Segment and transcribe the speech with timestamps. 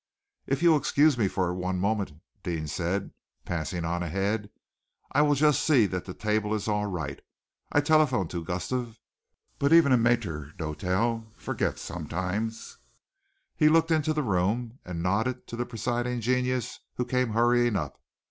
[0.47, 3.11] "If you will excuse me for one moment," Deane said,
[3.45, 4.49] passing on ahead,
[5.11, 7.21] "I will just see that the table is all right.
[7.71, 8.97] I telephoned to Gustave,
[9.59, 12.79] but even a maître d'hôtel forgets sometimes."
[13.55, 18.01] He looked into the room, and nodded to the presiding genius who came hurrying up.